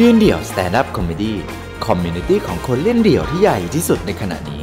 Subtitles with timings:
[0.00, 1.36] ยืนเดี่ยวสแตนด์อัพคอมเมดี้
[1.86, 4.62] คอมมูนิตี้ของคนเล่นเดี่ยวที่ใหญ่ที่สุดในขณะนี้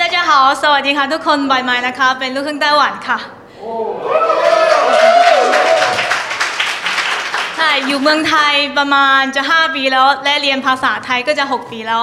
[0.00, 0.30] 大家好
[0.62, 3.18] สวัสดีค่ะทุกคนบายไม้นะคะ เป็นลูกครึ่งไต้หวันค่ะ
[7.56, 12.02] ใช่อยู่เมืองไทยประมาณจะ 5 ปีแล้ว และเรียนภาษาไทยก็จะ 6 ปีแล้ว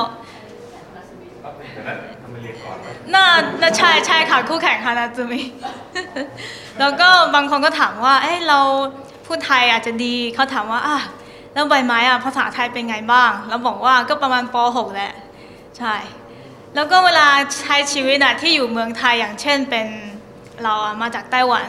[3.13, 3.25] น่า
[3.61, 5.41] น่าใช่ใช่ค่ะคู่แข่งค่ะนาจูมิ
[6.79, 8.59] แล้วก็บางคนก็ถามว่า เอ้เรา
[9.26, 10.98] พูดไทยอาจจะดีเขาถามว่าอะ
[11.52, 15.12] แล้วใบไม้อะภาษาไทยเป็นไงบ้าง แล้วบอกว่าก็ประมาณป .6 แหละ
[15.78, 15.94] ใช่
[16.74, 17.26] แล้วก็เวลา
[17.60, 19.86] ใช้ชีวิตอะที่อยู่เมืองไทยอย่างเช่นเป็น
[20.62, 21.66] เรามาจากไต้หวัน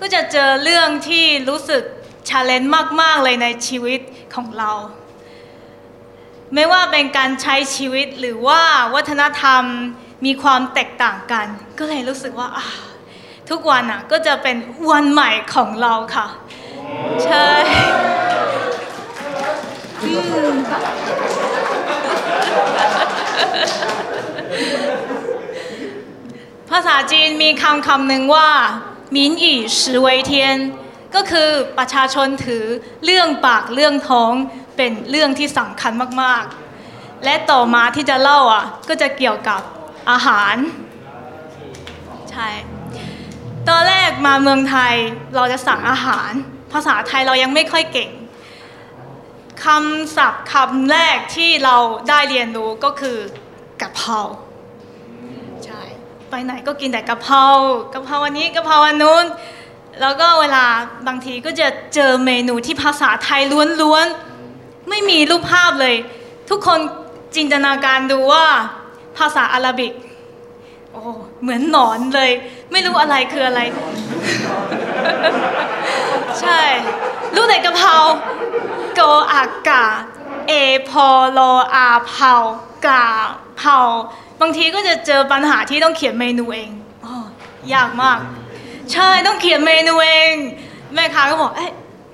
[0.00, 1.82] ก็จะเจอเรื่องที่รู้สึก
[2.28, 4.00] ชาเลนจ์มาก ๆ เลยในชีวิต
[4.34, 4.70] ของเรา
[6.54, 8.62] ไม่ว่าเป็นการใช้ชีวิตหรือว่า
[8.94, 9.62] วัฒนธรรม
[10.24, 11.46] มีความแตกต่างกัน
[11.78, 12.48] ก็เลยรู้สึกว่า
[13.50, 14.56] ทุกวันอะก็จะเป็น
[14.90, 16.26] วันใหม่ของเราค่ะ
[17.24, 17.48] ใช่
[26.70, 28.50] ภาษาจีนมีคำคำหนึ่งว่า
[29.14, 30.58] มินอีสิเวเทียน
[31.14, 32.64] ก็คือประชาชนถือ
[33.04, 34.32] เรื่องปากเรื่องท้อง
[34.76, 39.60] เป็นเรื่องที่สำคัญมากๆ และต่อมาที่จะเล่าอะก็จะเกี่ยวกับ
[40.10, 40.56] อาหาร
[42.30, 42.48] ใช่
[43.68, 44.94] ตอนแรกมาเมืองไทย
[45.34, 46.32] เราจะสั่งอาหาร
[46.72, 48.10] ภาษาไทยเรายังไม่ค่อยเก่ง
[49.64, 51.76] คำศัพท์คำแรกที่เรา
[52.08, 53.18] ได้เรียนรู้ก็คือ
[53.80, 54.20] กะเพรา
[55.64, 55.82] ใช่
[56.30, 57.44] ไปไหนก็กินแต่กะเพรา
[57.94, 59.24] กะเพราวันนี้กะเพราวันนู้น
[60.00, 60.64] แล้วก็เวลา
[61.06, 63.42] บางทีก็จะเจอเมนูที่ภาษาไทย
[63.82, 65.94] ล้วนๆไม่มีรูปภาพเลย
[66.50, 66.80] ทุกคน
[67.36, 68.46] จินตนาการดูว่า
[69.18, 69.92] ภาษาอาหรับิก
[70.92, 71.02] โอ้
[71.42, 72.30] เหมือนหนอนเลย
[72.72, 73.60] ไม่รู้อะไรคืออะไร
[76.40, 76.60] ใช่
[77.34, 77.96] รู้แต่กะเพรา
[78.94, 79.00] โก
[79.32, 79.84] อากา
[80.48, 80.52] เอ
[80.90, 81.40] พอโล
[81.74, 82.34] อาเผา
[82.86, 83.04] กา
[83.58, 83.78] เผา
[84.40, 86.70] บางทีก็จะเจอปัญหาที่ต้องเขียนเมนูเอง
[87.06, 87.12] อ๋
[87.70, 88.18] อยากมาก
[88.92, 90.34] ใช่ต้องเขียนเมนูเอง
[90.94, 91.66] แม่ค้าก็บอกเอ้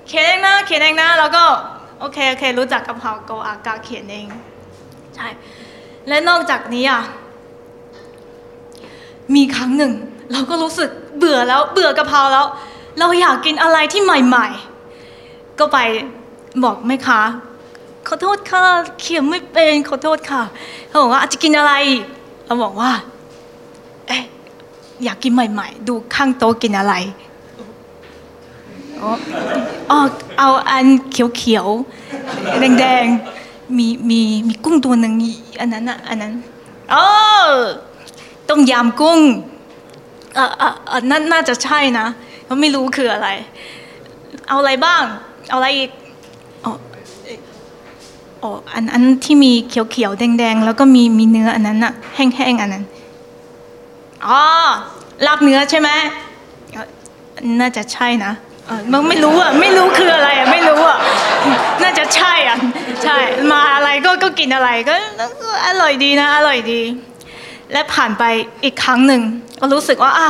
[0.07, 1.43] เขียนเองนะเขียนเองนะแล้วก็
[1.99, 4.27] โอเคโอเค รู้จักกะเพราโกอากาเขียนเอง
[5.15, 5.27] ใช่
[6.07, 7.01] และนอกจากนี้อะ
[9.35, 9.93] มีครั้งหนึ่ง
[10.31, 12.45] เราก็รู้สึกเบื่อแล้วเบื่อกะเพราแล้ว
[12.99, 14.47] เราอยากกินอะไรที่ใหม่
[15.03, 15.77] ๆ ก็ไป
[16.63, 17.19] บอกแม่ค้า
[18.07, 18.63] ขอโทษค่ะ
[18.99, 20.41] เขียนไม่เป็นขอโทษค่ะ
[20.87, 21.73] เขาบอกว่าจะกินอะไร
[22.45, 22.91] เราบอกว่า
[24.07, 24.23] เอ๊ะ
[25.03, 26.93] อยากกินใหม่ ๆ ดูข้างโต๊ะกินอะไร
[29.01, 29.99] อ๋อ
[30.37, 35.13] เอาอันเขียวๆแดงๆมีมีมีกุ้งตัวหนึ่ง
[35.59, 36.33] อันนั้นอะอันนั้น
[36.93, 37.05] อ๋อ
[38.49, 39.19] ต้มยำกุ้ง
[40.37, 42.07] อ่าอ่านั่นน่าจะใช่นะ
[42.49, 43.29] เพราะไม่รู้คืออะไร
[44.47, 45.01] เอาอะไรบ้าง
[45.49, 45.89] เอาอะไรอีก
[46.63, 52.83] อ๋ออันอันที่มีเขียวๆแดงๆ แล้วก็มีมีเนื้ออันนั้นอะแห้งๆอันนั้น
[54.27, 54.41] อ๋อ
[55.25, 55.89] ลาบเนื้อใช่ไหม
[57.59, 58.31] น่าจะใช่นะ
[58.91, 60.97] มันไม่รู้อะไม่รู้คืออะไรอะไม่รู้อะ
[61.83, 62.57] น่าจะใช่อะ
[63.03, 63.17] ใช่
[63.51, 64.95] มาอะไรก็ก็กินอะไรก็
[65.67, 66.81] อร่อยดีนะ อร่อยดี
[67.73, 68.23] และผ่านไป
[68.63, 69.21] อีกครั้งหนึ่ง
[69.59, 70.29] ก็รู้สึกว่าอะ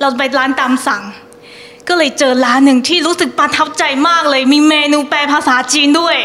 [0.00, 1.02] เราไปร้านตามสั่ง
[1.88, 6.16] ก็เลยเจอร้านหนึ่งที่รู้สึกประทับใจมากเลย มีเมนูแปลภาษาจีนด้วย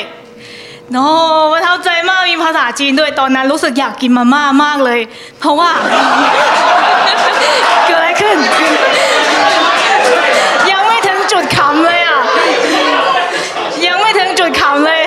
[0.91, 1.07] โน้
[1.53, 4.99] ประทับใจมากมีภาษาจีนด้วยตอนนั้นรู้สึกอยากกินมาม่ามากเลย
[5.39, 5.71] เพราะว่า
[7.87, 8.37] เกิดอะไรขึ้น
[10.71, 12.19] ยังไม่ถึงจุดคำเลยอะ
[13.85, 15.03] ยังไม่ถึงจุดคำเลย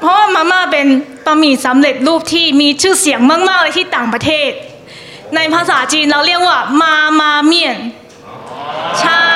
[0.00, 0.86] เพราะว่ามาม่าเป็น
[1.24, 4.50] บะหมี่สำเร็จรูปที่มีชื่อเสียงมากๆเลยที่ต่างประเทศ
[5.34, 7.78] ในภาษาจีนเราเรียกว่ามามาเมียน
[9.00, 9.26] ใช่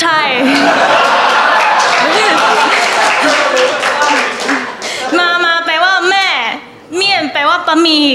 [0.00, 0.18] ใช่
[5.18, 6.28] มามาแปลว่าแม่
[6.96, 8.08] เมียนแปลว่าบะหมี่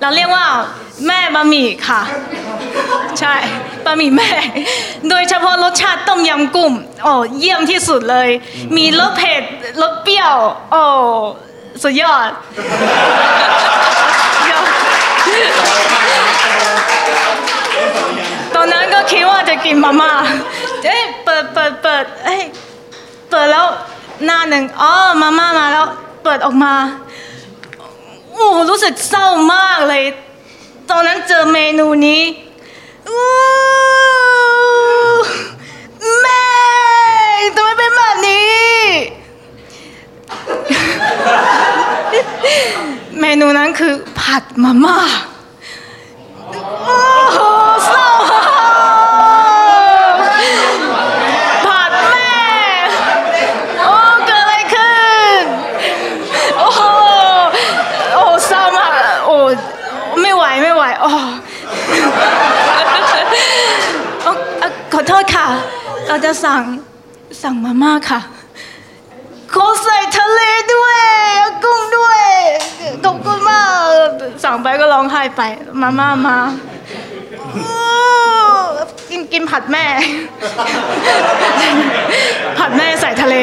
[0.00, 0.46] เราเรียกว่า
[1.06, 2.02] แม่บะหมี่ค่ะ
[3.20, 3.34] ใช่
[3.84, 4.30] บะหมี่แม่
[5.10, 6.72] โดยเฉพาะรสชาติต้มยำกุ้ง
[7.02, 8.28] โอ้เยี่ยมที่สุดเลย
[8.76, 9.42] มีรสเผ็ด
[9.82, 10.36] รสเปรี้ยว
[10.70, 10.82] โอ้
[11.82, 12.30] สุดยอด
[18.54, 20.12] ตอนนั้นก็คิดว่าจะกินมาม่า
[20.84, 22.42] เอ้ยเปิดเปิดเปิดเอ้ย
[23.30, 23.66] เปิดแล้ว
[24.24, 25.86] หน้าหนึ่งอ๋อมาม่ามาแล้ว
[26.24, 26.74] เปิดออกมา
[28.32, 30.04] โอ้รู้สึกเศร้ามากเลย
[30.90, 32.22] ตอนนั้นเจอเมนูนี้
[36.20, 36.44] แม่
[37.56, 38.48] ทำไมเป็นแบบนี้
[43.20, 45.25] เมนูนั้นคือผัดมาม่าโอ้โหเศร้า
[64.92, 65.46] ขอโทษค่ะ
[66.08, 66.62] เราจะสั่ง
[67.42, 68.20] สั่งมาม่าค่ะ
[69.54, 70.40] ขอใส่ทะเล
[70.74, 70.98] ด้วย
[71.64, 72.24] กุ้งด้วย
[73.04, 73.62] ขอบคุณมา
[74.06, 74.08] ก
[74.44, 75.42] สั่งไปก็ร้องไห้ไป
[75.80, 76.38] มาม่ามา
[79.10, 79.84] กินกินผัดแม่
[82.58, 83.36] ผัดแม่ใส่ทะเล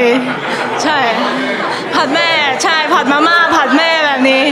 [0.84, 0.98] ใช่
[1.96, 2.30] ผัดแม่
[2.64, 4.44] ใช่ผัดมาม่าผัดแม่แบบนี้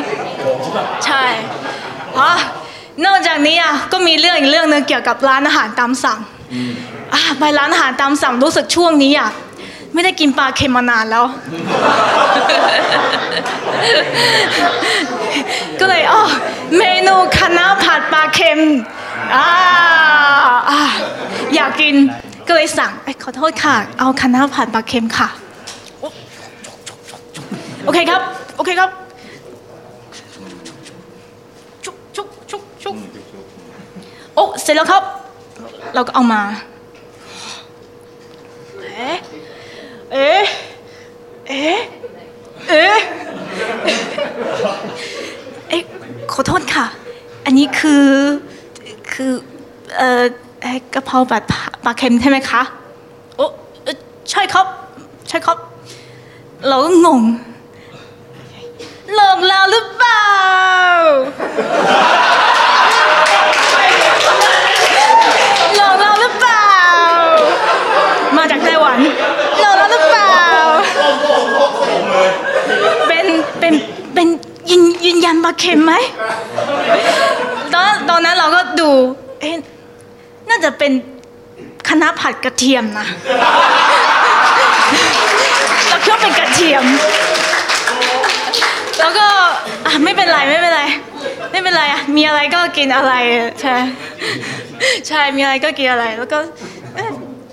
[3.42, 6.20] นอกจากนี้อะก็มีเรื่องอีกเรื่องหนึงเกี่ยวกับร้านอาหารตามสั่ง
[7.14, 9.30] อะไปร้านอาหารตามสั่งรู้สึกช่วงนี้อะ
[9.94, 11.26] ไม่ได้กินปลาเค็มมานานแล้ว
[15.80, 16.22] ก็เลยอ๋อ
[16.78, 18.60] เมนูคณะน้าผัดปลาเค็ม
[19.36, 19.48] อ่า
[20.70, 20.82] อ่า
[21.56, 21.96] อยากกิน
[22.48, 25.28] ก็เลยสั่งเอ้ยขอโทษค่ะ เอาคณะน้าผัดปลาเค็มค่ะ
[27.86, 28.22] โอเคครับ
[28.58, 28.90] โอเคครับ
[31.86, 32.96] ชุกชุกชุกชุก
[34.36, 35.04] โอ้ เสร็จแล้วครับ
[35.94, 36.42] เราก็เอามา
[38.82, 39.18] เอ๊ะ
[40.12, 40.44] เอ๊ะ
[41.48, 41.80] เอ๊ะ
[42.68, 42.98] เอ๊ะ
[45.70, 45.82] เอ๊ะ
[46.32, 46.86] ขอโทษค่ะ
[47.46, 48.06] อันนี้คือ
[49.14, 49.32] คือ
[49.98, 50.24] เอ่อ
[50.62, 51.44] เอ่อกะเพราแบบ
[51.84, 52.62] ปลาเค็มใช่ไหมคะ
[53.38, 53.46] โอ้
[53.84, 53.96] เอ่อ
[54.32, 54.66] ใช่ครับ
[55.30, 55.58] ใช่ครับ
[56.68, 57.22] เราก็งง
[59.16, 60.26] หลอกเราหรือเปล่า
[65.76, 66.68] หลอกเราหรือเปล่า
[68.84, 69.16] มาจาก
[69.60, 70.28] ไต้หวันหลอกเราหรือเปล่า
[73.08, 73.26] เป็น
[73.60, 73.74] เป็น
[74.14, 74.28] เป็น
[74.70, 75.94] ยืนยืนยันปลาเค็มไหม
[77.74, 78.90] ตอนตอนนั้นเราก็ดู
[79.42, 79.56] เอ๊ะ
[80.50, 80.92] น่าจะเป็น
[81.90, 83.08] คณะผัดกระเทียมนะ
[85.88, 86.84] เราคิดว่าเป็นกระเทียม
[89.00, 89.28] แล้วก็
[89.86, 90.82] อะไม่เป็นไรไม่เป็นไร
[91.52, 93.14] ไม่เป็นไรอะมีอะไรก็กินอะไร
[93.62, 93.76] ใช่
[95.08, 96.40] ใช่มีอะไรก็กินอะไรแล้วก็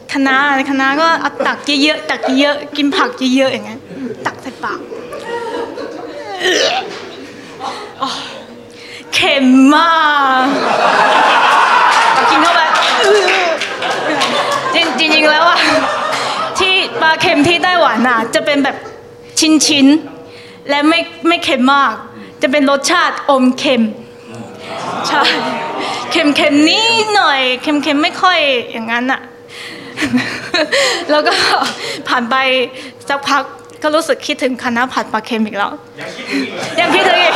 [0.09, 0.37] เอ๊ะคณะ
[0.71, 3.81] คณะก็เอาตักเยอะๆตักเยอะๆกินผักเยอะๆอย่างเงี้ย
[4.27, 4.81] ตักใส่ปาก
[9.15, 9.91] เค็มมา
[10.43, 10.47] ก
[12.31, 12.61] กินเข้าไป
[14.75, 15.61] จริงจริงๆแล้วอะ
[16.59, 18.77] ที่ปลาเค็มที่ไต้หวันอะจะเป็นแบบ
[19.67, 21.95] ชิ้นๆและไม่ไม่เค็มมาก
[22.43, 23.83] จะเป็นรสชาติอมเค็ม
[25.09, 25.23] ใช่
[26.11, 28.39] เค็มๆนิดหน่อยเค็มเค็มๆไม่ค่อย
[28.73, 29.21] อย่างนั้นอะ
[31.11, 31.35] แล้วก็
[32.09, 32.35] ผ่านไป
[33.09, 33.43] สักพัก
[33.83, 35.73] ก็รู้สึกคิดถึงคณะผัดปลาเค็มอีกแล้ว
[36.81, 37.33] ยังคิดถึงอีก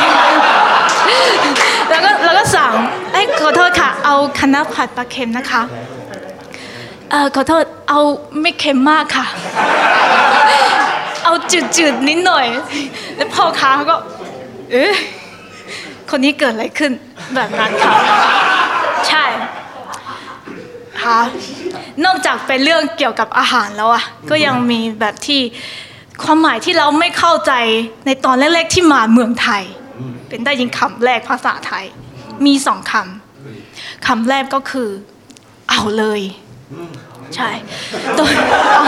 [1.89, 2.73] แล้วก็แล้วก็สั่ง
[3.11, 5.61] เอ้ยขอโทษค่ะ เอาคณะผัดปลาเค็มนะคะ
[7.11, 7.99] เออขอโทษเอา
[8.41, 9.25] ไม่เค็มมากค่ะ
[11.23, 11.33] เอา
[11.77, 12.45] จืดๆนิดหน่อย
[13.15, 13.97] แล้วพ่อค้าเขาก็
[14.71, 14.93] เอ๊ะ
[16.09, 16.91] คนนี้เกิดอะไรขึ้น
[17.35, 17.93] แบบนั้นค่ะ
[19.07, 19.23] ใช่
[21.03, 21.19] ค่ะ
[22.05, 25.41] นอกจากเป็นเรื่องเกี่ยวกับอาหารแล้วอะก็ยังมีแบบที่
[26.23, 27.53] ความหมายที่เราไม่เข้าใจ
[28.05, 29.63] ในตอนแรกๆที่มาเมืองไทย
[30.27, 31.85] เป็นได้ยินคำแรกภาษาไทย
[32.45, 34.89] มีสองคำคำแรกก็คือ
[35.69, 36.21] เอาเลย
[37.35, 37.49] ใช่
[38.17, 38.27] ตัว
[38.73, 38.83] เอา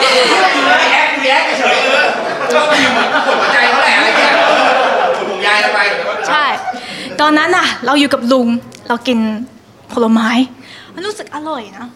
[0.00, 2.06] แอ๊กแอ๊กเฉยๆเออ
[2.52, 4.32] ก็มีเหมือนกดหัวใจเขาแหละอะไรเงี้ย
[5.16, 5.78] กดห่วงใยเราไป
[6.28, 6.44] ใช่
[7.20, 8.48] ตอนนั้นน่ะ เราอยู่กับลุง
[8.88, 9.18] เรากิน
[9.92, 10.28] ผลไม้
[10.94, 11.86] มันรู้สึกอร่อยนะ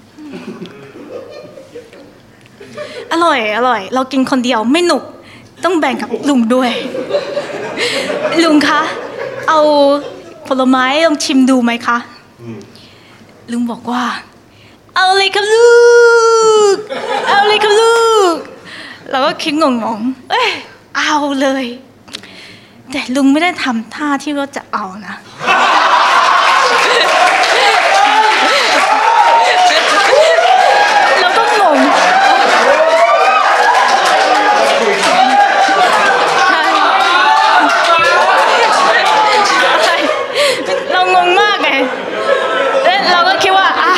[3.13, 5.03] อร่อยอร่อย เรากินคนเดียวไม่หนุก
[5.65, 6.71] ต้องแบ่งกับลุงด้วย
[8.45, 8.81] ลุงคะ
[9.49, 9.61] เอา
[10.49, 11.99] ผลไม้ลองชิมดูไหมคะ
[13.53, 14.05] ลุงบอกว่า
[14.95, 15.71] เอาเลยครับลู
[16.75, 16.77] ก
[17.29, 17.99] เอาเลยครับลู
[18.33, 18.35] ก
[19.11, 19.65] เราก็คิดง
[19.99, 20.49] งๆ เอ้ย
[20.97, 21.65] เอาเลย
[22.91, 25.15] แต่ลุงไม่ได้ทำท่าที่ว่าจะเอานะ
[31.21, 31.79] เราก็งง
[39.85, 39.97] ใช่
[40.93, 41.71] เรางงมากไง
[42.85, 43.93] เอ๊ะเราก็คิดว่าอะ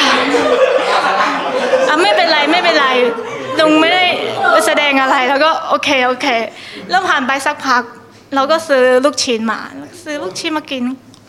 [1.88, 2.86] อะไม่เป็นไรไม่เป็นไร
[3.60, 4.04] ลุงไม่ได้
[4.66, 6.26] แสดงอะไรแล้วก็ โอเคโอเค
[6.90, 7.82] แล้วผ่านไปสักพัก
[8.34, 9.58] เราก็ซื้อลูกชิ้นมา
[10.04, 10.82] ซื้อลูกชิ้นมากิน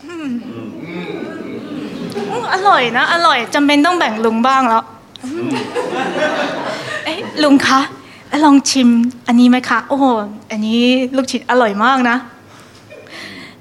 [0.06, 4.84] อืมอืมอร่อยนะ อร่อยจำเป็นต้องแบ่งลุงบ้างแล้ว
[5.24, 5.50] อืม
[7.04, 7.80] เอ๊ะลุงคะ
[8.44, 8.88] ลองชิม
[9.26, 10.04] อันนี้ไหมคะ โอ้โห
[10.50, 10.80] อันนี้
[11.16, 12.16] ลูกชิ้นอร่อยมากนะ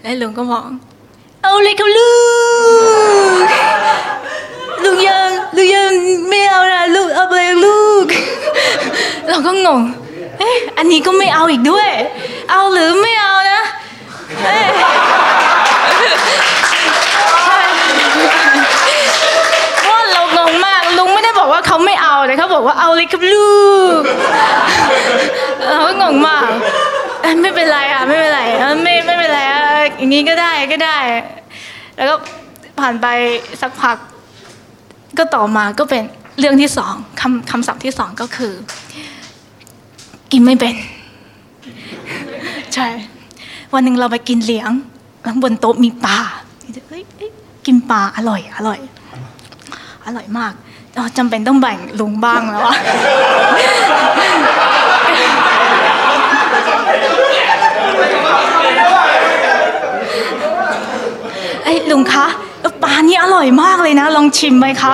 [0.01, 0.63] แล้วลุงก็บอก
[1.41, 2.11] เอาเลยครับลู
[3.41, 3.45] ก
[4.83, 5.93] ลูกยังลูกยัง
[6.29, 8.05] ไม่เอานะลูกเอาไปเลยลูก
[9.29, 9.81] เราก็งง
[10.39, 11.89] เอ๊ะอันนี้ก็ไม่เอาอีกด้วย
[12.49, 13.61] เอาหรือไม่เอานะ
[14.45, 14.65] เอ๊ะ
[17.45, 17.59] ใช่
[19.81, 23.53] เพราะเรางงมากลุงไม่ได้บอกว่าเขาไม่เอาแต่เขาบอกว่าเอาเลยครับลู
[23.99, 24.01] ก
[25.67, 26.49] เราก็งงมาก
[27.21, 29.61] เอ้ยไม่เป็นไรอะไม่เป็นไรเออไม่ไม่เป็นไรอะ
[29.97, 30.97] อย่างนี้ก็ได้ก็ได้
[31.95, 32.15] แล้วก็
[32.79, 33.07] ผ่านไป
[33.61, 33.97] สักพัก
[35.17, 36.03] ก็ต่อมาก็เป็น
[36.39, 38.53] เรื่องที่สองคำคำศัพท์ที่สองก็คือ
[40.31, 40.75] กินไม่เป็น
[42.73, 42.87] ใช่
[43.73, 44.71] วันหนึ่งเราไปกินเลี้ยง
[45.23, 46.17] แล้วบนโต๊ะมีปลา
[46.89, 47.31] เฮ้ยเอ้ย
[47.65, 48.79] กินปลาอร่อย อร่อย
[50.05, 50.53] อร่อยมาก
[51.17, 52.75] จำเป็นต้องแบ่งลุงบ้างแล้วอะ
[61.63, 62.25] ไอ้ลุงคะ
[62.83, 64.93] ปลานี่อร่อยมากเลยนะ ลองชิมไหมคะ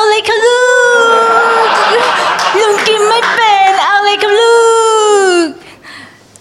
[0.00, 0.60] เอาเลยค่ะลู
[1.66, 1.68] ก
[2.60, 4.56] ลุงกินไม่เป็น เอาเลยค่ะลู
[5.44, 5.46] ก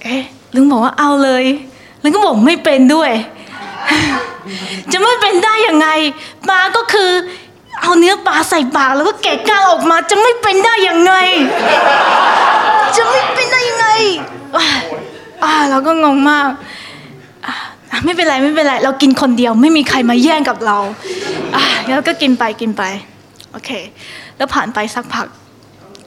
[0.04, 0.22] เอ๊ะ
[0.56, 1.46] ลุงบอกว่าเอาเลย
[2.01, 3.12] ลุงก็บอกไม่เป็นด้วย
[4.92, 5.88] จะไม่เป็นได้ยังไง
[6.50, 7.12] ปลาก็คือ
[7.82, 11.13] เอาเนื้อปลาใส่ปากแล้วก็แกะก้างออกมา จะไม่เป็นได้ยังไง
[12.96, 13.88] จะไม่เป็นได้ยังไง
[15.44, 16.50] อ่าเราก็งงมาก
[18.06, 20.78] ไม่เป็นไรไม่เป็นไร เรากินคนเดียวไม่มีใครมาแย่งกับเรา
[21.56, 22.84] อะแล้วก็กินไปกินไป
[23.51, 23.70] โอเค
[24.38, 25.27] แล้วผ่านไปสักพัก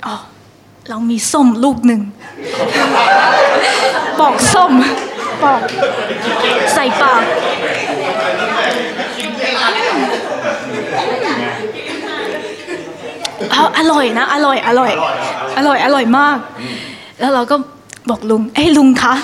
[0.06, 0.14] อ๋อ
[0.88, 2.00] เรามีส้มลูกหนึ่ง
[4.20, 4.72] ปอกส้ม
[5.42, 5.60] ปอก
[6.74, 7.22] ใส่ปาก
[13.52, 14.92] เอาอร่อยนะ อร่อย อร่อย
[15.56, 16.38] อร่อย อร่อยมาก
[17.20, 17.56] แล้วเราก็
[18.10, 19.14] บอกลุงเอ้ยลุงคะ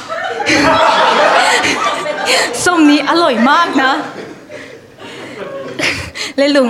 [2.65, 3.93] ส้มนี้อร่อยมากนะ
[6.37, 6.69] เลยลุง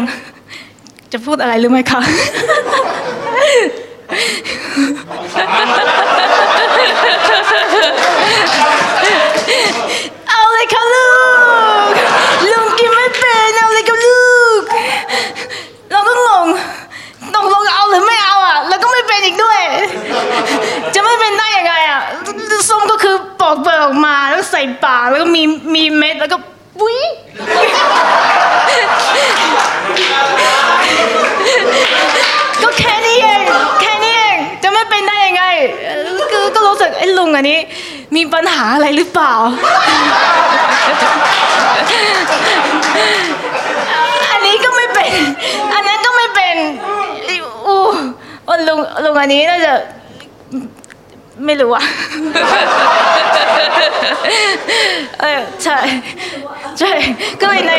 [1.12, 2.00] จะพูดอะไรรู้ไหมคะ
[10.28, 11.08] เอาเลยค่ะลู
[11.88, 11.92] ก
[12.50, 14.20] ลุงกินไม่เป็นเอาเลยค่ะลู
[14.60, 14.62] ก
[15.90, 16.46] เราก็งง
[17.34, 19.60] ตกลงเอาหรือไม่เอาอะ แล้วก็ไม่เป็นอีกด้วย
[20.94, 22.00] จะไม่เป็นได้ยังไงอะ
[22.68, 25.42] ส้มก็คือปอกเปลือกออกมาแล้วใส่ปากแล้วก็มี
[25.74, 26.36] มีเม็ดแล้วก็
[26.78, 26.96] ปุ้ย
[32.62, 33.42] ก็แค่นี้เอง
[33.80, 35.44] แค่นี้เองจะไม่เป็นได้ยังไง
[35.84, 36.86] เอ่อก็ก็รู้สึ
[37.38, 37.58] อันนี้
[38.16, 39.34] มีปัญหาอะไรหรือเปล่า
[44.32, 45.12] อันนี้ก็ไม่เป็น
[45.74, 46.56] อันนั้นก็ไม่เป็น
[47.66, 47.80] อู้
[48.68, 49.72] ลุงลุงอันนี้น่าจะ
[51.44, 51.84] ไม่รู้อะ
[55.20, 55.78] เออใช่
[56.78, 56.92] ใช่
[57.40, 57.72] ก็เลยใน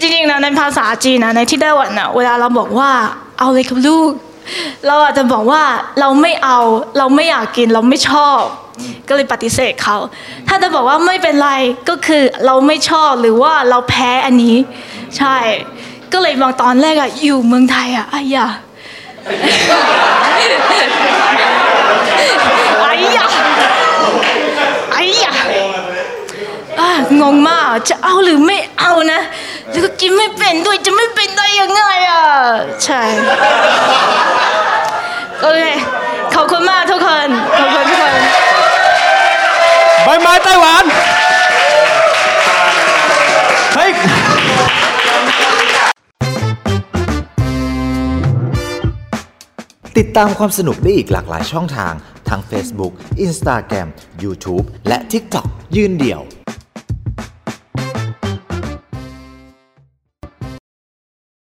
[0.00, 2.90] จริงๆนะในภาษาจีนนะในที่ไต้หวันนะเวลาเราบอกว่า
[3.38, 4.12] เอาเลยครับลูก
[4.86, 5.62] เราอาจจะบอกว่า
[6.00, 6.58] เราไม่เอา
[6.98, 8.40] เราไม่อยากกินเราไม่ชอบ
[9.08, 9.96] ก็เลยปฏิเสธเขา
[10.48, 11.50] ถ้าจะบอกว่าไม่เป็นไร
[11.88, 14.56] ก็คือเราไม่ชอบหรือว่าเราแพ้อันนี้
[15.18, 15.36] ใช่
[16.12, 18.46] ก็เลยบางตอนแรกอะอยู่เมืองไทยอะไอ้ยา
[22.82, 23.26] ไอ้ยา
[24.92, 25.32] ไอ้ยา
[27.20, 29.20] งงมากจะเอาหรือไม่เอานะ
[29.70, 32.24] แล้วก็กินไม่เป็นด้วยจะไม่เป็นได้ยังไงอะ
[32.84, 33.02] ใช่
[35.40, 35.62] โอเค
[36.34, 38.14] ขอบคุณมากทุกคนขอบคุณทุกคน
[40.04, 40.84] ใบไม้ไต้หวัน
[43.74, 43.90] เฮ้ย
[49.98, 51.94] ติดตามความสนุกได้อีกหลากหลายช่องทาง
[52.28, 52.92] ทั้ง Facebook
[53.24, 53.88] Instagram
[54.22, 55.46] YouTube และ TikTok
[55.76, 56.39] ยืนเดี่ยว